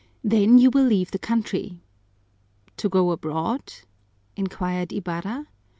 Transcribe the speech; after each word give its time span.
Then 0.23 0.57
you 0.57 0.71
will 0.71 0.83
leave 0.87 1.11
the 1.11 1.19
country." 1.19 1.79
"To 2.77 2.89
go 2.89 3.11
abroad?" 3.11 3.61
inquired 4.35 4.91
Ibarra. 4.91 5.45